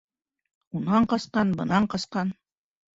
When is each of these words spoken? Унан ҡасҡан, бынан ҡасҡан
Унан 0.79 1.07
ҡасҡан, 1.13 1.55
бынан 1.63 1.89
ҡасҡан 1.95 2.37